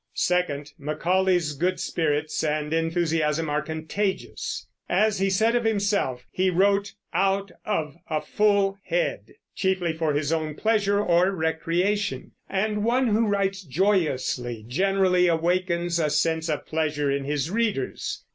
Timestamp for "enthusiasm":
2.73-3.51